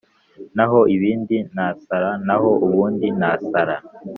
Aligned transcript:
naho 0.55 0.79
ubindi 0.95 1.37
nasara, 1.55 2.09
naho 2.27 2.49
ubundi 2.65 3.07
nasara 3.19 3.75